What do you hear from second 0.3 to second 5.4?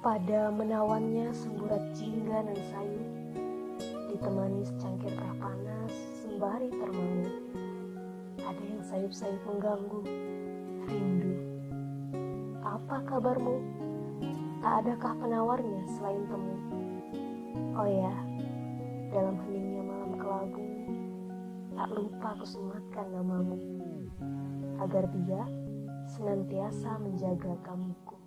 menawannya semburat jingga dan sayu, ditemani secangkir teh